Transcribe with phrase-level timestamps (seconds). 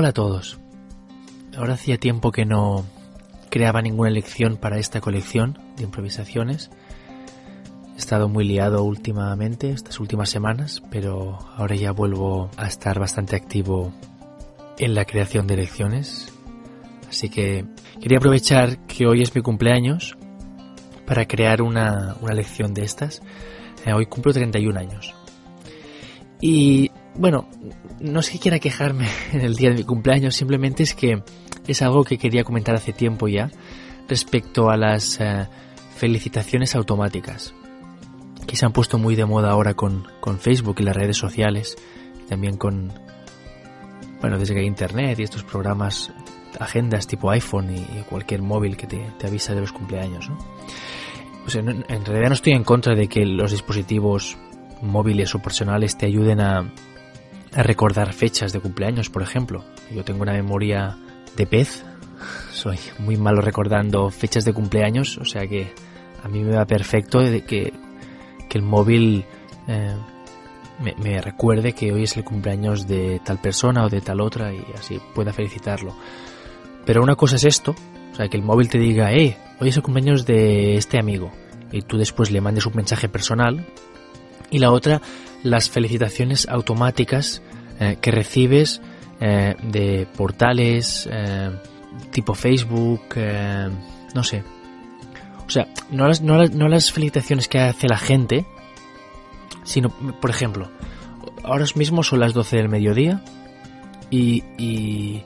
[0.00, 0.60] Hola a todos.
[1.56, 2.84] Ahora hacía tiempo que no
[3.50, 6.70] creaba ninguna lección para esta colección de improvisaciones.
[7.96, 13.34] He estado muy liado últimamente, estas últimas semanas, pero ahora ya vuelvo a estar bastante
[13.34, 13.92] activo
[14.78, 16.32] en la creación de lecciones.
[17.08, 17.64] Así que
[18.00, 20.16] quería aprovechar que hoy es mi cumpleaños
[21.06, 23.20] para crear una, lección de estas.
[23.84, 25.12] Eh, hoy cumplo 31 años.
[26.40, 27.48] Y bueno,
[28.00, 31.22] no es que quiera quejarme en el día de mi cumpleaños, simplemente es que
[31.66, 33.50] es algo que quería comentar hace tiempo ya
[34.08, 35.46] respecto a las eh,
[35.96, 37.54] felicitaciones automáticas
[38.46, 40.06] que se han puesto muy de moda ahora con,
[40.40, 41.76] Facebook y las redes sociales
[42.28, 42.92] también con,
[44.20, 46.12] bueno, desde que hay internet y estos programas,
[46.58, 50.38] agendas tipo iPhone y, cualquier móvil que te, avisa de los cumpleaños, ¿no?
[51.54, 54.36] en realidad no estoy en contra de que los dispositivos
[54.82, 56.70] móviles o personales te ayuden a,
[57.62, 59.64] recordar fechas de cumpleaños, por ejemplo.
[59.90, 60.96] Yo tengo una memoria
[61.36, 61.84] de pez,
[62.52, 65.72] soy muy malo recordando fechas de cumpleaños, o sea que
[66.22, 67.72] a mí me va perfecto de que,
[68.50, 69.24] el móvil
[69.68, 69.94] eh,
[70.80, 74.64] me, recuerde que hoy es el cumpleaños de tal persona o de tal otra y
[74.76, 75.94] así pueda felicitarlo.
[76.84, 77.74] Pero una cosa es esto,
[78.12, 81.30] o sea, que el móvil te diga, eh, hoy es el cumpleaños de este amigo
[81.70, 83.64] y tú después le mandes un mensaje personal.
[84.50, 85.00] Y la otra,
[85.42, 87.42] las felicitaciones automáticas
[87.80, 88.80] eh, que recibes
[89.20, 91.50] eh, de portales eh,
[92.10, 93.16] tipo Facebook,
[94.14, 94.42] no sé.
[95.46, 98.46] O sea, no las, no, las, felicitaciones que hace la gente,
[99.64, 100.70] sino, por ejemplo,
[101.42, 103.22] ahora mismo son las 12 del mediodía
[104.10, 105.22] y, y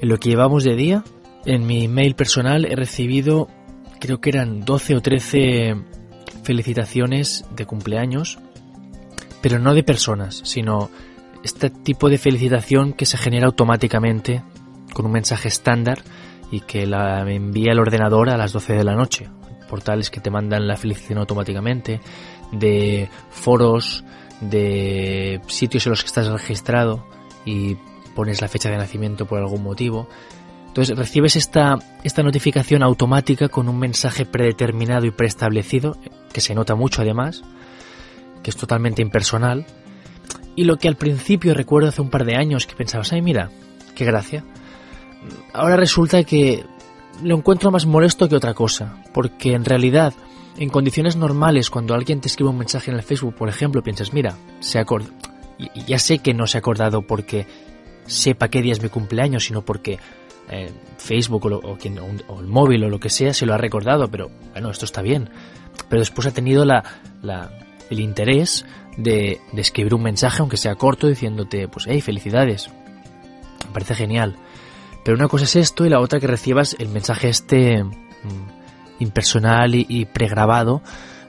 [0.00, 1.04] en lo que llevamos de día,
[1.44, 3.48] en mi mail personal he recibido,
[4.00, 5.76] creo que eran 12 o 13
[6.42, 8.38] felicitaciones de cumpleaños
[9.40, 10.90] pero no de personas, sino
[11.42, 14.42] este tipo de felicitación que se genera automáticamente
[14.92, 16.02] con un mensaje estándar
[16.50, 19.28] y que la envía el ordenador a las 12 de la noche.
[19.68, 22.00] Portales que te mandan la felicitación automáticamente,
[22.52, 24.04] de foros,
[24.40, 27.06] de sitios en los que estás registrado
[27.44, 27.76] y
[28.14, 30.08] pones la fecha de nacimiento por algún motivo.
[30.66, 35.96] Entonces recibes esta, esta notificación automática con un mensaje predeterminado y preestablecido,
[36.32, 37.42] que se nota mucho además,
[38.42, 39.66] que es totalmente impersonal,
[40.56, 43.50] y lo que al principio recuerdo hace un par de años que pensabas, ay mira,
[43.94, 44.44] qué gracia,
[45.52, 46.64] ahora resulta que
[47.22, 50.14] lo encuentro más molesto que otra cosa, porque en realidad,
[50.56, 54.12] en condiciones normales, cuando alguien te escribe un mensaje en el Facebook, por ejemplo, piensas,
[54.12, 55.04] mira, se acord
[55.86, 57.46] ya sé que no se ha acordado porque
[58.06, 59.98] sepa qué día es mi cumpleaños, sino porque
[60.48, 64.30] eh, Facebook o, o, el móvil o lo que sea se lo ha recordado, pero
[64.52, 65.30] bueno, esto está bien.
[65.88, 66.82] Pero después ha tenido la
[67.90, 68.64] el interés
[68.96, 72.70] de, escribir un mensaje, aunque sea corto, diciéndote, pues, hey, felicidades.
[73.66, 74.36] Me parece genial.
[75.04, 77.90] Pero una cosa es esto y la otra que recibas el mensaje este mm,
[79.00, 80.82] impersonal y, pregrabado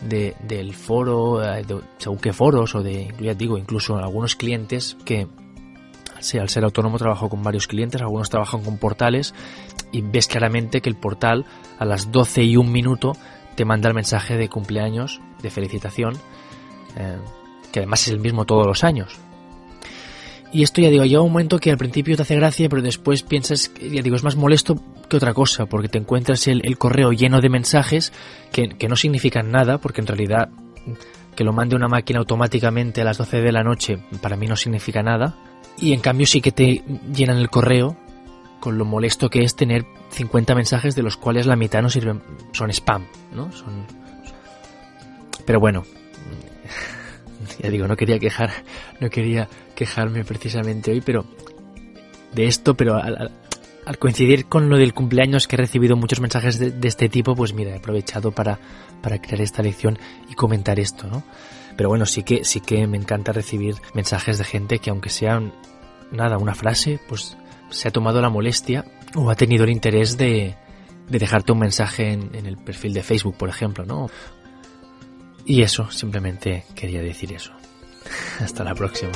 [0.00, 1.64] de, del foro, eh,
[1.98, 5.26] según qué foros, o de, ya digo, incluso algunos clientes que,
[6.38, 9.34] al ser autónomo, trabajo con varios clientes, algunos trabajan con portales
[9.92, 11.46] y ves claramente que el portal
[11.78, 13.16] a las 12 y un minuto
[13.54, 16.14] te manda el mensaje de cumpleaños, de felicitación,
[16.96, 17.18] eh,
[17.72, 19.18] que además es el mismo todos los años.
[20.54, 23.24] Y esto ya digo, llega un momento que al principio te hace gracia, pero después
[23.24, 27.40] piensas, ya digo, es más molesto que otra cosa, porque te encuentras el, correo lleno
[27.40, 28.12] de mensajes
[28.52, 30.50] que, no significan nada, porque en realidad
[31.34, 34.54] que lo mande una máquina automáticamente a las 12 de la noche para mí no
[34.54, 35.34] significa nada.
[35.76, 37.96] Y en cambio sí que te llenan el correo
[38.60, 42.22] con lo molesto que es tener 50 mensajes de los cuales la mitad no sirven,
[42.52, 43.50] son spam, ¿no?
[43.50, 43.84] Son...
[45.44, 45.82] Pero bueno,
[47.58, 48.50] ya digo, no quería quejar,
[49.00, 51.24] no quería quejarme precisamente hoy, pero
[52.32, 53.30] de esto, pero al,
[53.98, 57.72] coincidir con lo del cumpleaños que he recibido muchos mensajes de, este tipo, pues mira,
[57.72, 58.58] he aprovechado para,
[59.02, 59.98] para crear esta lección
[60.30, 61.22] y comentar esto, ¿no?
[61.76, 65.52] Pero bueno, sí que, sí que me encanta recibir mensajes de gente que aunque sean
[66.12, 67.36] nada, una frase, pues
[67.70, 68.84] se ha tomado la molestia
[69.16, 70.54] o ha tenido el interés de,
[71.08, 74.08] de dejarte un mensaje en, en, el perfil de Facebook, por ejemplo, ¿no?
[75.46, 77.52] Y eso, simplemente quería decir eso.
[78.40, 79.12] Hasta la próxima.